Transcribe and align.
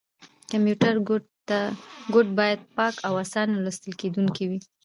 کمپیوټر 0.51 0.95
کوډ 2.13 2.27
باید 2.39 2.59
پاک 2.77 2.93
او 3.07 3.13
اسانه 3.23 3.55
لوستل 3.63 3.91
کېدونکی 4.01 4.45
وي. 4.49 4.59